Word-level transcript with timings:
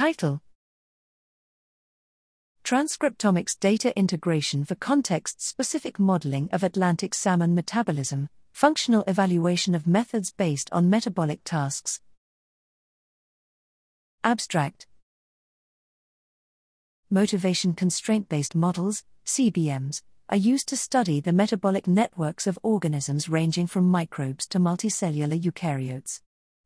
Title 0.00 0.40
Transcriptomics 2.64 3.60
Data 3.60 3.94
Integration 3.98 4.64
for 4.64 4.74
Context 4.74 5.42
Specific 5.42 5.98
Modeling 5.98 6.48
of 6.52 6.62
Atlantic 6.62 7.12
Salmon 7.12 7.54
Metabolism, 7.54 8.30
Functional 8.50 9.04
Evaluation 9.06 9.74
of 9.74 9.86
Methods 9.86 10.32
Based 10.32 10.70
on 10.72 10.88
Metabolic 10.88 11.40
Tasks. 11.44 12.00
Abstract 14.24 14.86
Motivation 17.10 17.74
Constraint 17.74 18.26
Based 18.30 18.54
Models, 18.54 19.04
CBMs, 19.26 20.00
are 20.30 20.38
used 20.38 20.66
to 20.68 20.78
study 20.78 21.20
the 21.20 21.34
metabolic 21.34 21.86
networks 21.86 22.46
of 22.46 22.58
organisms 22.62 23.28
ranging 23.28 23.66
from 23.66 23.84
microbes 23.84 24.46
to 24.46 24.58
multicellular 24.58 25.38
eukaryotes. 25.38 26.22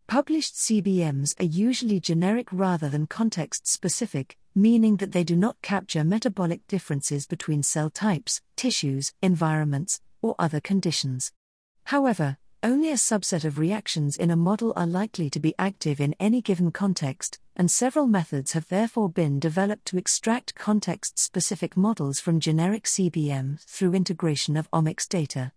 Published 0.07 0.55
CBMs 0.55 1.35
are 1.41 1.45
usually 1.45 1.99
generic 1.99 2.49
rather 2.53 2.89
than 2.89 3.07
context 3.07 3.67
specific, 3.67 4.37
meaning 4.55 4.97
that 4.99 5.13
they 5.13 5.25
do 5.25 5.35
not 5.35 5.61
capture 5.63 6.05
metabolic 6.05 6.67
differences 6.69 7.27
between 7.27 7.63
cell 7.63 7.91
types, 7.91 8.43
tissues, 8.55 9.13
environments, 9.23 10.01
or 10.21 10.35
other 10.39 10.61
conditions. 10.61 11.33
However, 11.85 12.37
only 12.63 12.91
a 12.91 12.95
subset 12.95 13.45
of 13.45 13.59
reactions 13.59 14.17
in 14.17 14.31
a 14.31 14.37
model 14.37 14.73
are 14.77 14.87
likely 14.87 15.29
to 15.31 15.41
be 15.41 15.55
active 15.59 16.01
in 16.01 16.15
any 16.21 16.41
given 16.41 16.71
context, 16.71 17.41
and 17.57 17.71
several 17.71 18.07
methods 18.07 18.53
have 18.53 18.69
therefore 18.69 19.09
been 19.09 19.41
developed 19.41 19.87
to 19.87 19.99
extract 19.99 20.55
context 20.55 21.19
specific 21.19 21.77
models 21.77 22.21
from 22.21 22.41
generic 22.41 22.85
CBM 22.85 23.61
through 23.65 23.95
integration 23.95 24.57
of 24.57 24.71
omics 24.71 25.09
data. 25.09 25.53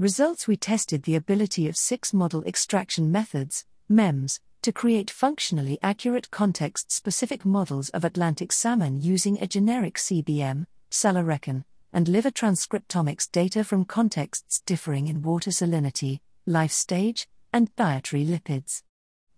Results 0.00 0.46
We 0.46 0.56
tested 0.56 1.02
the 1.02 1.16
ability 1.16 1.66
of 1.66 1.76
six 1.76 2.14
model 2.14 2.44
extraction 2.44 3.10
methods, 3.10 3.64
MEMS, 3.88 4.38
to 4.62 4.70
create 4.70 5.10
functionally 5.10 5.76
accurate 5.82 6.30
context 6.30 6.92
specific 6.92 7.44
models 7.44 7.88
of 7.88 8.04
Atlantic 8.04 8.52
salmon 8.52 9.00
using 9.00 9.42
a 9.42 9.48
generic 9.48 9.96
CBM, 9.96 10.66
SALARECON, 10.88 11.64
and 11.92 12.06
liver 12.06 12.30
transcriptomics 12.30 13.28
data 13.28 13.64
from 13.64 13.84
contexts 13.84 14.60
differing 14.60 15.08
in 15.08 15.20
water 15.20 15.50
salinity, 15.50 16.20
life 16.46 16.70
stage, 16.70 17.28
and 17.52 17.74
dietary 17.74 18.24
lipids. 18.24 18.84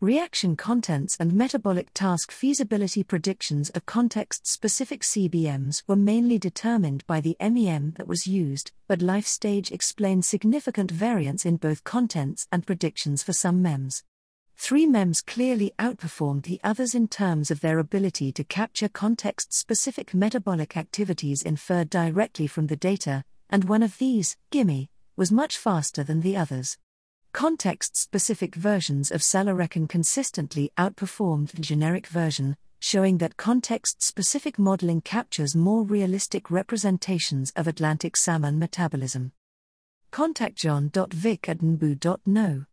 Reaction 0.02 0.56
contents 0.56 1.14
and 1.20 1.34
metabolic 1.34 1.92
task 1.92 2.32
feasibility 2.32 3.04
predictions 3.04 3.68
of 3.68 3.84
context 3.84 4.46
specific 4.46 5.02
CBMs 5.02 5.82
were 5.86 5.94
mainly 5.94 6.38
determined 6.38 7.06
by 7.06 7.20
the 7.20 7.36
MEM 7.38 7.92
that 7.98 8.08
was 8.08 8.26
used, 8.26 8.72
but 8.88 9.02
life 9.02 9.26
stage 9.26 9.70
explained 9.70 10.24
significant 10.24 10.90
variance 10.90 11.44
in 11.44 11.58
both 11.58 11.84
contents 11.84 12.48
and 12.50 12.66
predictions 12.66 13.22
for 13.22 13.34
some 13.34 13.60
MEMs. 13.60 14.02
Three 14.56 14.86
MEMs 14.86 15.20
clearly 15.20 15.72
outperformed 15.78 16.44
the 16.44 16.60
others 16.64 16.94
in 16.94 17.06
terms 17.06 17.50
of 17.50 17.60
their 17.60 17.78
ability 17.78 18.32
to 18.32 18.44
capture 18.44 18.88
context 18.88 19.52
specific 19.52 20.14
metabolic 20.14 20.78
activities 20.78 21.42
inferred 21.42 21.90
directly 21.90 22.46
from 22.46 22.68
the 22.68 22.76
data, 22.76 23.22
and 23.50 23.64
one 23.64 23.82
of 23.82 23.98
these, 23.98 24.38
GIMME, 24.50 24.88
was 25.16 25.30
much 25.30 25.58
faster 25.58 26.02
than 26.02 26.22
the 26.22 26.38
others. 26.38 26.78
Context 27.32 27.96
specific 27.96 28.56
versions 28.56 29.12
of 29.12 29.22
SALARECON 29.22 29.86
consistently 29.86 30.72
outperformed 30.76 31.52
the 31.52 31.62
generic 31.62 32.08
version, 32.08 32.56
showing 32.80 33.18
that 33.18 33.36
context 33.36 34.02
specific 34.02 34.58
modeling 34.58 35.00
captures 35.00 35.54
more 35.54 35.84
realistic 35.84 36.50
representations 36.50 37.52
of 37.54 37.68
Atlantic 37.68 38.16
salmon 38.16 38.58
metabolism. 38.58 39.32
Contact 40.10 40.56
john.vik 40.56 41.48
at 41.48 41.58
nbu.no. 41.58 42.66